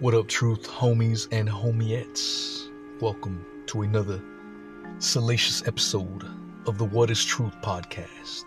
[0.00, 2.68] What up, truth homies and homiettes?
[3.00, 4.20] Welcome to another
[4.98, 6.24] salacious episode
[6.66, 8.42] of the What is Truth podcast.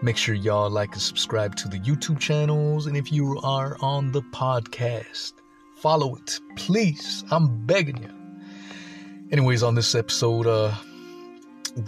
[0.00, 4.12] Make sure y'all like and subscribe to the YouTube channels, and if you are on
[4.12, 5.34] the podcast,
[5.76, 7.22] follow it, please.
[7.30, 9.28] I'm begging you.
[9.30, 10.74] Anyways, on this episode, uh,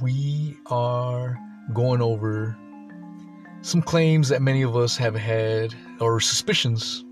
[0.02, 1.38] we are
[1.72, 2.54] going over
[3.62, 7.02] some claims that many of us have had, or suspicions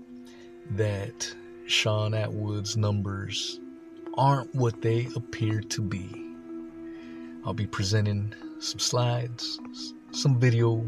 [0.69, 1.33] that
[1.69, 3.59] Shaun Attwood's numbers
[4.17, 6.09] aren't what they appear to be.
[7.45, 9.59] I'll be presenting some slides,
[10.11, 10.83] some video,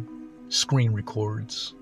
[0.50, 1.76] screen records,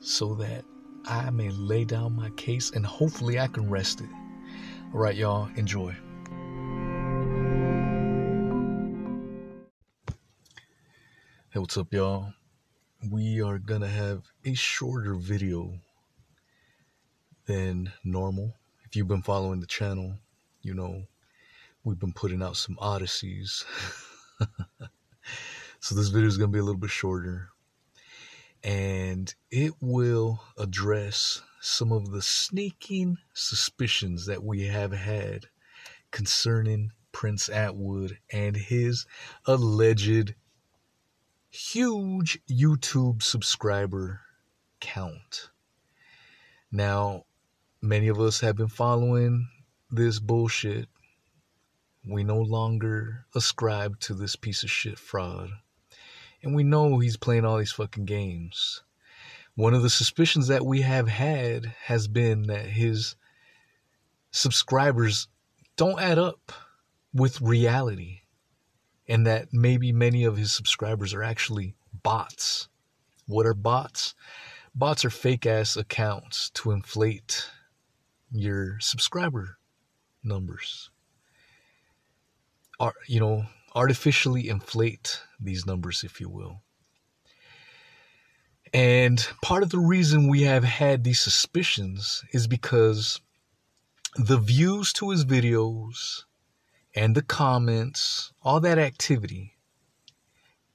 [0.00, 0.64] so that
[1.04, 4.08] I may lay down my case and hopefully I can rest it.
[4.94, 5.94] All right, y'all, enjoy.
[11.50, 12.32] Hey, what's up, y'all?
[13.10, 15.78] We are gonna have a shorter video
[17.48, 18.54] than normal.
[18.84, 20.14] If you've been following the channel,
[20.62, 21.02] you know
[21.82, 23.64] we've been putting out some odysseys.
[25.80, 27.48] so this video is going to be a little bit shorter
[28.62, 35.46] and it will address some of the sneaking suspicions that we have had
[36.10, 39.06] concerning Prince Attwood and his
[39.46, 40.34] alleged
[41.50, 44.20] huge YouTube subscriber
[44.80, 45.50] count.
[46.70, 47.24] Now,
[47.80, 49.48] many of us have been following
[49.90, 50.88] this bullshit.
[52.04, 55.50] We no longer ascribe to this piece of shit fraud.
[56.42, 58.82] And we know he's playing all these fucking games.
[59.54, 63.16] One of the suspicions that we have had has been that his
[64.30, 65.28] subscribers
[65.76, 66.52] don't add up
[67.12, 68.20] with reality.
[69.08, 72.68] And that maybe many of his subscribers are actually bots.
[73.26, 74.14] What are bots?
[74.74, 77.48] Bots are fake ass accounts to inflate
[78.30, 79.58] your subscriber
[80.22, 80.90] numbers.
[82.80, 86.62] Are you know, artificially inflate these numbers, if you will.
[88.72, 93.20] And part of the reason we have had these suspicions is because
[94.16, 96.24] the views to his videos
[96.94, 99.54] and the comments, all that activity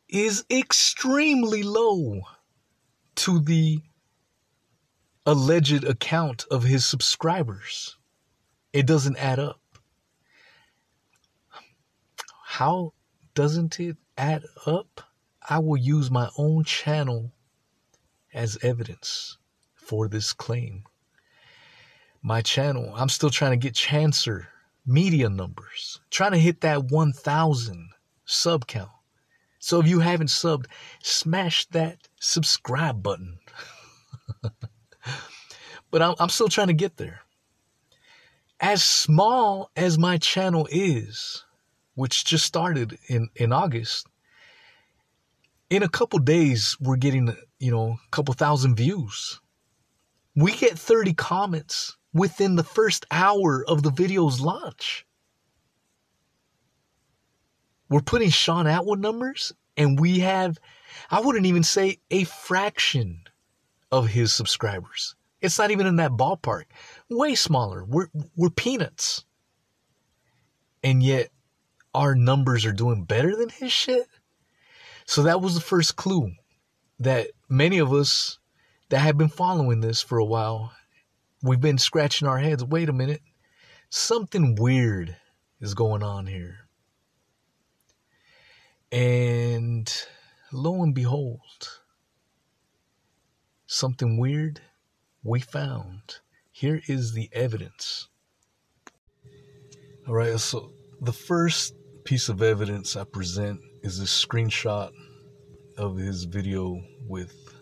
[0.08, 2.22] is extremely low
[3.16, 3.81] to the
[5.25, 7.97] alleged account of his subscribers.
[8.72, 9.59] It doesn't add up.
[12.44, 12.94] How
[13.33, 15.01] doesn't it add up?
[15.47, 17.31] I will use my own channel
[18.33, 19.38] as evidence
[19.75, 20.83] for this claim.
[22.22, 24.47] My channel, I'm still trying to get Chancer
[24.85, 27.89] media numbers, trying to hit that 1,000
[28.25, 28.89] sub count.
[29.59, 30.66] So if you haven't subbed,
[31.01, 33.39] smash that subscribe button.
[35.94, 37.22] but I'm, I'm still trying to get there.
[38.59, 41.46] As small as my channel is,
[41.94, 44.08] which just started in, in August,
[45.70, 49.40] in a couple days, we're getting, you know, a couple thousand views.
[50.36, 55.06] We get 30 comments within the first hour of the video's launch.
[57.88, 60.58] We're putting Shaun Attwood numbers, and we have,
[61.12, 63.25] I wouldn't even say a fraction
[63.92, 65.14] of his subscribers.
[65.44, 66.64] It's not even in that ballpark.
[67.09, 67.84] Way smaller.
[67.84, 69.26] We're we're peanuts.
[70.81, 71.30] And yet
[71.94, 74.08] our numbers are doing better than his shit.
[75.06, 76.31] So that was the first clue
[77.00, 78.40] that many of us
[78.90, 80.72] that have been following this for a while,
[81.42, 82.64] we've been scratching our heads.
[82.64, 83.22] Wait a minute.
[83.90, 85.18] Something weird
[85.60, 86.70] is going on here.
[88.94, 89.92] And
[90.54, 91.42] lo and behold,
[93.66, 94.62] something weird
[95.23, 96.19] we found.
[96.51, 98.09] Here is the evidence.
[100.07, 104.92] All right, so the first piece of evidence I present is this screenshot
[105.77, 107.56] of his video with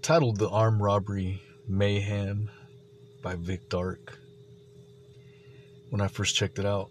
[0.00, 2.50] titled The Armed Robbery Mayhem
[3.22, 4.18] by Vic Dark.
[5.90, 6.90] When I first checked it out,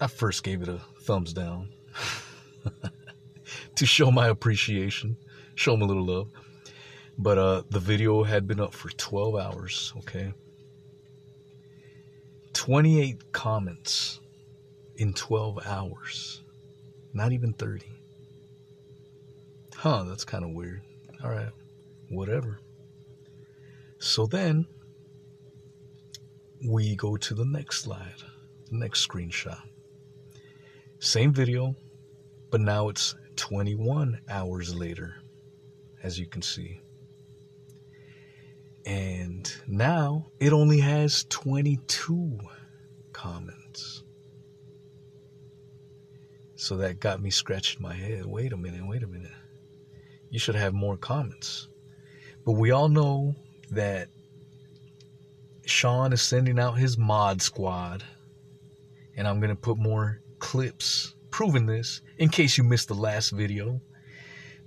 [0.00, 1.70] I first gave it a thumbs down
[3.76, 5.16] to show my appreciation,
[5.54, 6.28] show him a little love.
[7.18, 10.32] But uh, the video had been up for 12 hours, okay?
[12.52, 14.20] 28 comments
[14.96, 16.42] in 12 hours.
[17.12, 17.86] Not even 30.
[19.74, 20.82] Huh, that's kind of weird.
[21.22, 21.50] All right,
[22.08, 22.60] whatever.
[23.98, 24.66] So then
[26.64, 28.22] we go to the next slide,
[28.70, 29.60] the next screenshot.
[31.00, 31.74] Same video,
[32.50, 35.16] but now it's 21 hours later,
[36.02, 36.80] as you can see.
[38.84, 42.38] And now it only has 22
[43.12, 44.02] comments.
[46.56, 48.26] So that got me scratching my head.
[48.26, 49.32] Wait a minute, wait a minute.
[50.30, 51.68] You should have more comments.
[52.44, 53.36] But we all know
[53.70, 54.08] that
[55.64, 58.02] Sean is sending out his mod squad.
[59.16, 63.30] And I'm going to put more clips proving this in case you missed the last
[63.30, 63.80] video.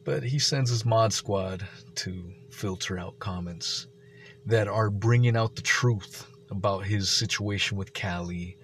[0.03, 3.87] But he sends his mod squad to filter out comments
[4.45, 8.57] that are bringing out the truth about his situation with Cali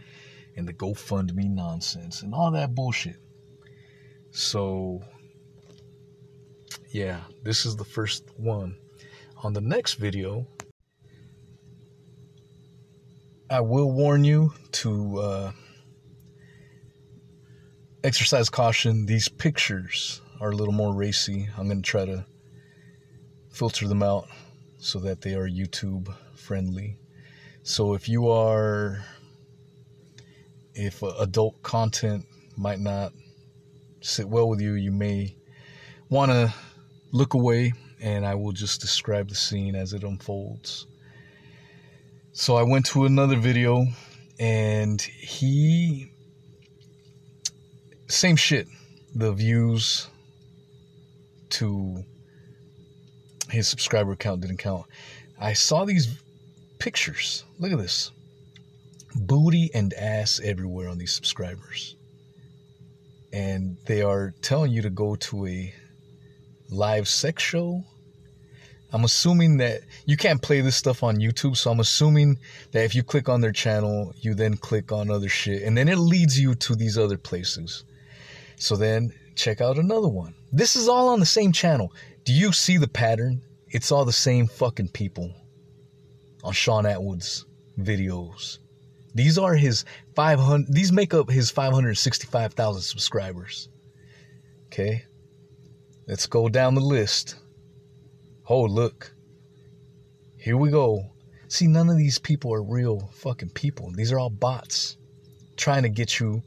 [0.55, 3.17] and the GoFundMe nonsense and all that bullshit.
[4.31, 5.01] So,
[6.91, 8.77] yeah, this is the first one.
[9.43, 10.45] On the next video,
[13.49, 15.51] I will warn you to uh,
[18.03, 19.05] exercise caution.
[19.07, 21.49] These pictures are a little more racy.
[21.57, 22.25] I'm going to try to
[23.49, 24.27] filter them out
[24.81, 26.97] so that they are YouTube friendly.
[27.61, 29.05] So if you are,
[30.73, 32.25] if adult content
[32.57, 33.13] might not
[34.01, 35.35] sit well with you, you may
[36.09, 36.51] want to
[37.11, 40.87] look away and I will just describe the scene as it unfolds.
[42.31, 43.85] So I went to another video
[44.39, 46.11] and he,
[48.07, 48.67] same shit,
[49.13, 50.07] the views
[51.51, 52.03] to
[53.51, 54.85] his subscriber count didn't count.
[55.39, 56.07] I saw these
[56.79, 57.43] pictures.
[57.59, 58.11] Look at this.
[59.15, 61.95] Booty and ass everywhere on these subscribers.
[63.33, 65.73] And they are telling you to go to a
[66.69, 67.83] live sex show.
[68.93, 72.39] I'm assuming that you can't play this stuff on YouTube, so I'm assuming
[72.71, 75.87] that if you click on their channel, you then click on other shit, and then
[75.87, 77.85] it leads you to these other places.
[78.57, 80.33] So then check out another one.
[80.51, 81.93] This is all on the same channel.
[82.25, 83.41] Do you see the pattern?
[83.67, 85.33] It's all the same fucking people
[86.43, 87.45] on Shaun Attwood's
[87.79, 88.59] videos.
[89.13, 89.85] These are his
[90.15, 93.69] 500 these make up his 565,000 subscribers.
[94.67, 95.05] Okay?
[96.07, 97.35] Let's go down the list.
[98.47, 99.13] Oh, look.
[100.37, 101.05] Here we go.
[101.47, 103.91] See, none of these people are real fucking people.
[103.91, 104.97] These are all bots
[105.57, 106.41] trying to get you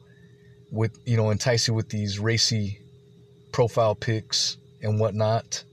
[0.70, 2.78] with, you know, entice you with these racy
[3.52, 5.64] profile pics and whatnot.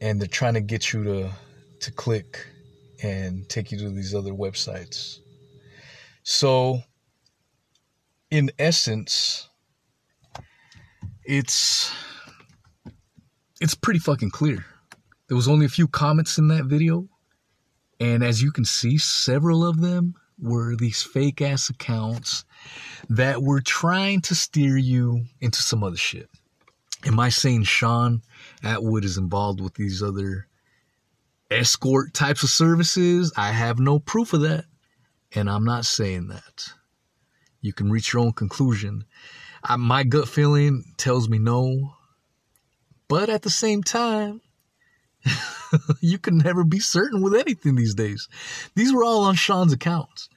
[0.00, 1.30] And they're trying to get you to
[1.80, 2.46] to click
[3.02, 5.18] and take you to these other websites.
[6.22, 6.82] So
[8.30, 9.48] in essence,
[11.24, 11.92] it's
[13.60, 14.64] it's pretty fucking clear.
[15.28, 17.08] There was only a few comments in that video,
[17.98, 22.44] and as you can see, several of them were these fake ass accounts
[23.08, 26.28] that were trying to steer you into some other shit.
[27.04, 28.22] Am I saying Shaun
[28.62, 30.46] Attwood is involved with these other
[31.50, 33.32] escort types of services?
[33.36, 34.64] I have no proof of that.
[35.34, 36.72] And I'm not saying that.
[37.60, 39.04] You can reach your own conclusion.
[39.62, 41.94] I, my gut feeling tells me no.
[43.08, 44.40] But at the same time,
[46.00, 48.28] you can never be certain with anything these days.
[48.74, 50.28] These were all on Sean's accounts.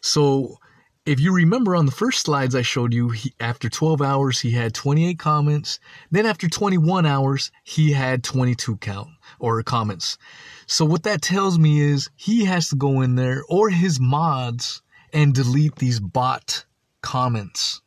[0.00, 0.58] So
[1.06, 4.50] if you remember on the first slides I showed you, he, after 12 hours, he
[4.50, 5.80] had 28 comments.
[6.10, 10.18] Then after 21 hours, he had 22 count or comments.
[10.66, 14.82] So what that tells me is he has to go in there or his mods
[15.12, 16.66] and delete these bot
[17.00, 17.80] comments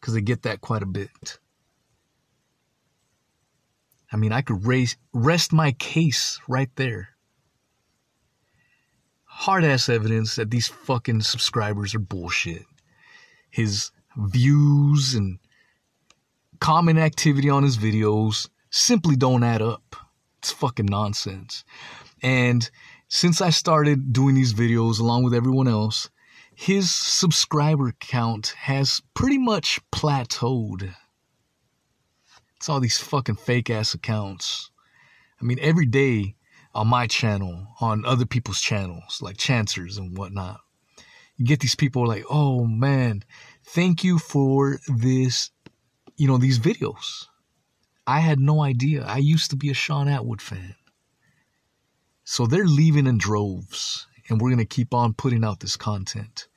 [0.00, 1.38] because they get that quite a bit.
[4.12, 7.10] I mean, I could raise, rest my case right there
[9.38, 12.64] hard ass evidence that these fucking subscribers are bullshit.
[13.50, 15.38] His views and
[16.58, 19.94] comment activity on his videos simply don't add up.
[20.38, 21.64] It's fucking nonsense.
[22.20, 22.68] And
[23.06, 26.10] since I started doing these videos along with everyone else,
[26.52, 30.96] his subscriber count has pretty much plateaued.
[32.56, 34.72] It's all these fucking fake ass accounts.
[35.40, 36.34] I mean, every day
[36.74, 40.60] on my channel, on other people's channels, like Chancers and whatnot.
[41.36, 43.24] You get these people like, oh man,
[43.64, 45.50] thank you for this,
[46.16, 47.26] you know, these videos.
[48.06, 49.04] I had no idea.
[49.04, 50.74] I used to be a Shaun Attwood fan.
[52.24, 56.48] So they're leaving in droves, and we're going to keep on putting out this content.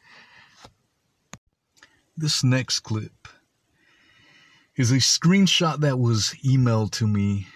[2.17, 3.27] This next clip
[4.75, 7.47] is a screenshot that was emailed to me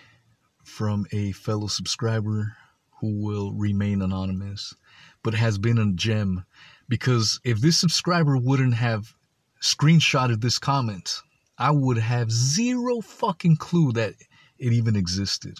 [0.75, 2.57] from a fellow subscriber
[2.99, 4.75] who will remain anonymous,
[5.23, 6.43] but has been a gem
[6.89, 9.15] because if this subscriber wouldn't have
[9.61, 11.21] screenshotted this comment,
[11.57, 14.15] I would have zero fucking clue that
[14.59, 15.59] it even existed.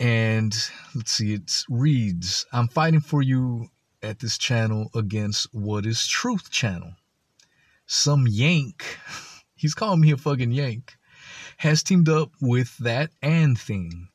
[0.00, 0.56] And
[0.94, 3.68] let's see, it reads I'm fighting for you
[4.02, 6.94] at this channel against What is Truth channel.
[7.84, 8.98] Some yank,
[9.54, 10.96] he's calling me a fucking yank,
[11.58, 14.08] has teamed up with that and thing.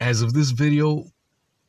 [0.00, 1.04] As of this video,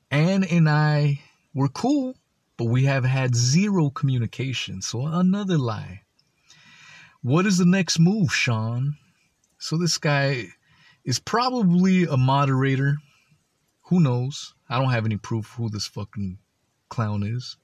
[0.10, 1.22] Anne and I
[1.54, 2.16] were cool,
[2.58, 4.82] but we have had zero communication.
[4.82, 6.02] So another lie.
[7.22, 8.98] What is the next move, Sean?
[9.60, 10.48] So this guy
[11.04, 12.98] is probably a moderator.
[13.84, 14.56] Who knows?
[14.68, 16.40] I don't have any proof who this fucking
[16.90, 17.56] clown is.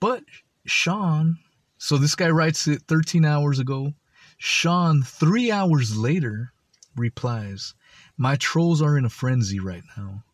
[0.00, 0.24] But
[0.66, 1.38] Sean,
[1.78, 3.94] so this guy writes it 13 hours ago.
[4.38, 6.52] Sean, three hours later,
[6.96, 7.74] replies,
[8.16, 10.24] My trolls are in a frenzy right now,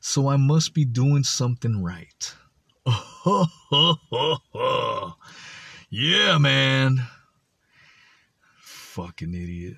[0.00, 2.34] so I must be doing something right.
[5.90, 7.06] yeah, man
[8.98, 9.76] fucking idiot.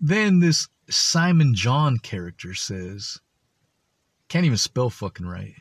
[0.00, 3.18] Then this Simon John character says,
[4.28, 5.54] can't even spell fucking right.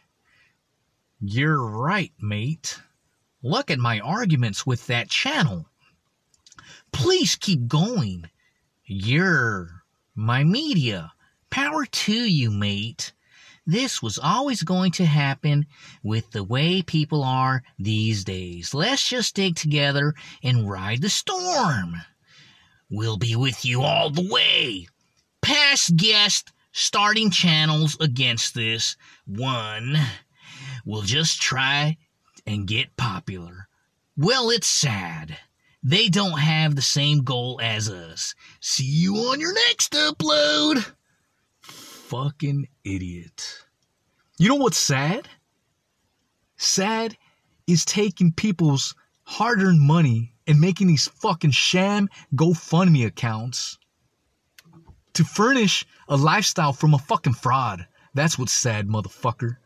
[1.19, 2.79] You're right, mate.
[3.43, 5.65] Look at my arguments with that channel.
[6.91, 8.29] Please keep going.
[8.86, 9.83] You're
[10.15, 11.13] my media.
[11.50, 13.13] Power to you, mate.
[13.65, 15.67] This was always going to happen
[16.03, 18.74] with the way people are these days.
[18.74, 21.95] Let's just stick together and ride the storm.
[22.89, 24.88] We'll be with you all the way.
[25.41, 28.98] Past guest starting channels against this.
[29.25, 29.98] One,
[30.86, 31.98] we'll just try
[32.48, 33.67] and get popular.
[34.17, 35.38] Well, it's sad.
[35.83, 38.35] They don't have the same goal as us.
[38.59, 40.93] See you on your next upload.
[41.61, 43.65] Fucking idiot.
[44.38, 45.27] You know what's sad?
[46.57, 47.17] Sad
[47.65, 53.79] is taking people's hard earned money and making these fucking sham GoFundMe accounts
[55.13, 57.88] to furnish a lifestyle from a fucking fraud.
[58.13, 59.57] That's what's sad, motherfucker.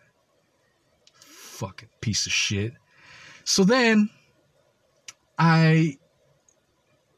[1.13, 2.73] Fucking piece of shit.
[3.43, 4.09] So then
[5.37, 5.97] I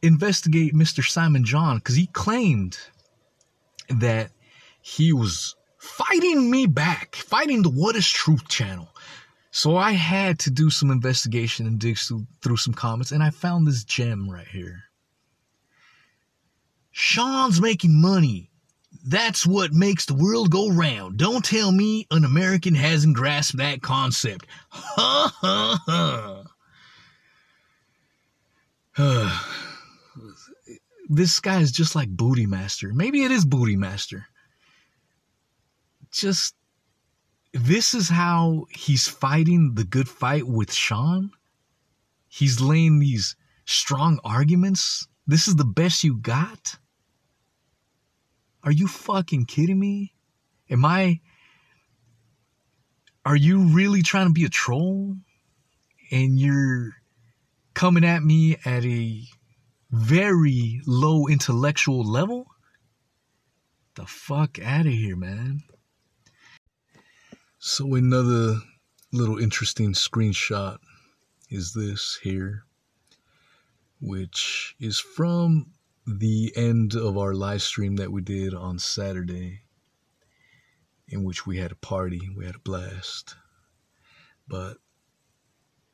[0.08, 1.08] investigate Mr.
[1.08, 2.78] Simon John because he claimed
[3.90, 4.32] that
[4.82, 8.90] he was fighting me back, fighting the What is Truth channel.
[9.52, 13.66] So I had to do some investigation and dig through some comments, and I found
[13.66, 14.84] this gem right here.
[16.92, 18.50] Sean's making money.
[19.06, 21.18] That's what makes the world go round.
[21.18, 24.48] Don't tell me an American hasn't grasped that concept.
[24.70, 25.80] Ha ha
[28.96, 29.54] ha.
[31.10, 32.94] this guy is just like Booty Master.
[32.94, 34.28] Maybe it is Booty Master.
[36.12, 36.56] Just
[37.54, 41.32] this is how he's fighting the good fight with Sean.
[42.28, 43.36] He's laying these
[43.66, 45.08] strong arguments.
[45.26, 46.78] This is the best you got?
[48.64, 50.14] Are you fucking kidding me?
[50.70, 51.22] Am I.
[53.26, 55.16] Are you really trying to be a troll?
[56.12, 56.94] And you're
[57.74, 59.24] coming at me at a
[59.91, 62.48] very low intellectual level?
[63.96, 65.63] The fuck out of here, man.
[67.60, 68.60] So another
[69.12, 70.77] little interesting screenshot
[71.50, 72.63] is this here,
[74.00, 75.72] which is from
[76.06, 79.62] the end of our live stream that we did on Saturday,
[81.08, 83.36] in which we had a party, we had a blast.
[84.48, 84.77] But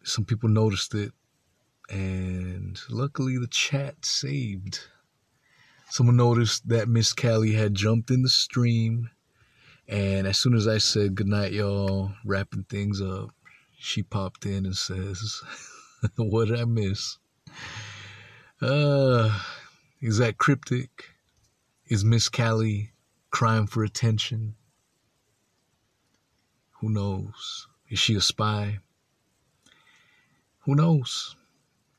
[0.03, 1.13] some people noticed it,
[1.89, 4.79] and luckily the chat saved.
[5.89, 9.09] Someone noticed that Miss Callie had jumped in the stream
[9.87, 13.31] and as soon as I said goodnight, y'all, wrapping things up,
[13.77, 15.41] she popped in and says,
[16.15, 17.17] What did I miss?
[18.61, 19.37] Uh,
[20.01, 21.09] is that cryptic?
[21.87, 22.91] Is Miss Callie
[23.29, 24.55] crying for attention?
[26.79, 27.67] Who knows?
[27.89, 28.79] Is she a spy?
[30.61, 31.35] Who knows?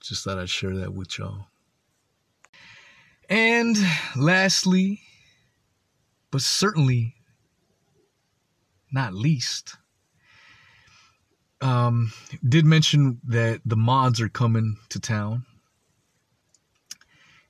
[0.04, 1.46] Just thought I'd share that with y'all.
[3.30, 3.74] And
[4.14, 5.00] lastly,
[6.30, 7.14] but certainly
[8.92, 9.76] not least,
[11.62, 12.12] um,
[12.46, 15.46] did mention that the mods are coming to town.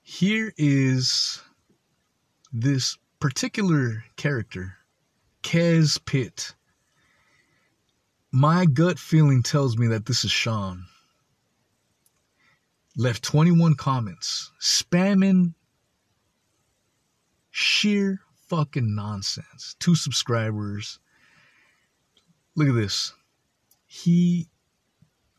[0.01, 1.43] Here is
[2.53, 4.77] this particular character,
[5.43, 6.55] Kez Pitt.
[8.31, 10.85] My gut feeling tells me that this is Sean.
[12.97, 15.55] Left 21 comments, spamming
[17.51, 19.75] sheer fucking nonsense.
[19.81, 21.01] Two subscribers,
[22.57, 23.13] Look at this.
[23.87, 24.49] He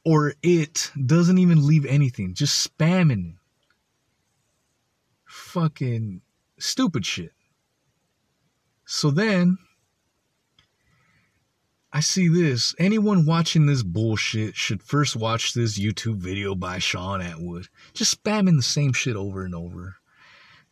[0.04, 3.36] or it doesn't even leave anything, just spamming
[5.26, 6.22] fucking
[6.60, 7.32] stupid shit.
[8.86, 9.58] So then
[11.96, 12.76] I see this.
[12.78, 17.70] Anyone watching this bullshit should first watch this YouTube video by Shaun Attwood.
[17.94, 19.96] Just spamming the same shit over and over.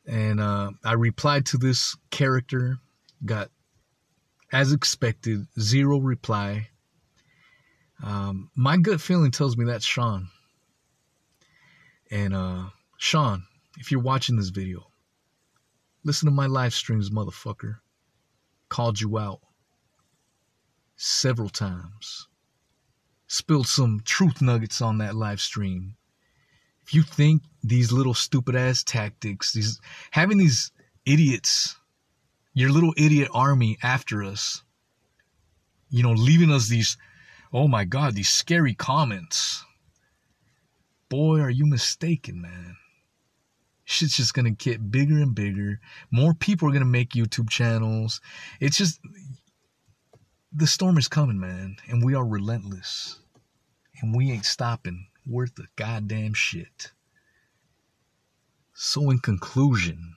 [0.06, 2.76] And uh, I replied to this character,
[3.24, 3.52] got,
[4.52, 6.68] as expected, zero reply.
[8.04, 10.28] Um, my gut feeling tells me that's Sean.
[12.12, 12.66] And uh,
[12.98, 13.46] Shawn,
[13.80, 14.88] if you're watching this video,
[16.04, 17.78] listen to my live streams, motherfucker.
[18.68, 19.40] Called you out
[20.96, 22.28] several times.
[23.28, 25.96] Spilled some truth nuggets on that live stream.
[26.86, 29.80] If you think these little stupid ass tactics, these
[30.12, 30.72] having these
[31.06, 31.78] idiots,
[32.54, 34.64] your little idiot army after us,
[35.90, 36.98] you know, leaving us these,
[37.52, 39.64] oh my God, these scary comments.
[41.10, 42.76] Boy, are you mistaken, man
[43.86, 45.80] shit's just gonna get bigger and bigger.
[46.12, 48.22] More people are gonna make YouTube channels.
[48.60, 49.00] It's just
[50.56, 53.20] the storm is coming, man, and we are relentless.
[54.02, 56.92] And we ain't stopping worth the goddamn shit.
[58.76, 60.16] So, in conclusion,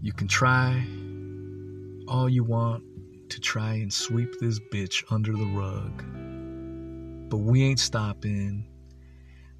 [0.00, 0.86] you can try
[2.06, 2.84] all you want
[3.30, 6.27] to try and sweep this bitch under the rug.
[7.28, 8.66] But we ain't stopping.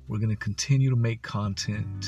[0.07, 2.07] We're going to continue to make content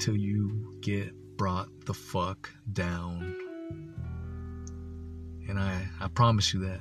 [0.00, 3.36] till you get brought the fuck down.
[5.48, 6.80] And I, I promise you that.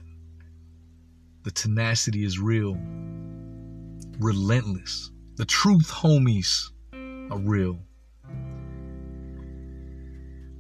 [1.43, 2.77] The tenacity is real,
[4.19, 5.12] relentless.
[5.36, 7.79] The truth homies are real.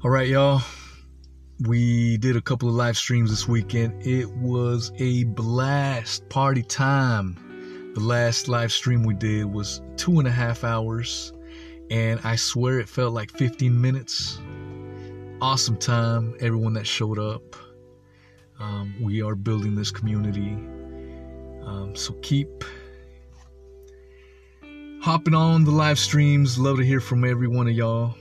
[0.03, 0.61] All right, y'all
[1.59, 4.05] we did a couple of live streams this weekend.
[4.05, 7.91] It was a blast, party time.
[7.93, 11.31] The last live stream we did was two and a half hours,
[11.91, 14.39] and I swear it felt like 15 minutes.
[15.41, 17.55] Awesome time, everyone that showed up.
[18.59, 20.53] Um, we are building this community.
[21.65, 22.63] Um, so keep
[25.01, 26.57] hopping on the live streams.
[26.57, 28.15] Love to hear from every one of y'all.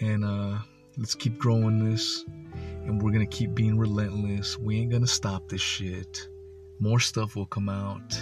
[0.00, 0.58] And uh,
[0.98, 2.24] let's keep growing this
[2.86, 4.58] and we're gonna keep being relentless.
[4.58, 6.28] We ain't gonna stop this shit.
[6.78, 8.18] More stuff will come out.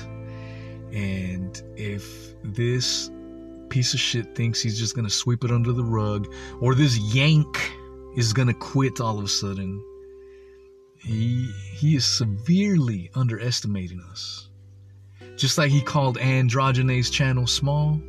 [0.93, 3.11] And if this
[3.69, 7.73] piece of shit thinks he's just gonna sweep it under the rug, or this yank
[8.17, 9.83] is gonna quit all of a sudden,
[10.97, 14.49] he he is severely underestimating us.
[15.37, 18.01] Just like he called Androgene's channel small.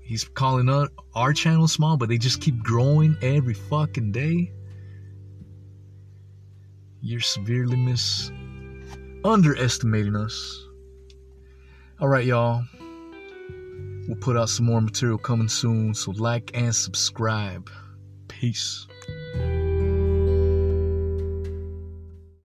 [0.00, 0.68] He's calling
[1.14, 4.52] our channel small, but they just keep growing every fucking day
[7.02, 8.30] you're severely mis
[9.24, 10.68] underestimating us.
[12.00, 12.64] All right, y'all.
[14.06, 17.68] We'll put out some more material coming soon, so like and subscribe.
[18.28, 18.86] Peace.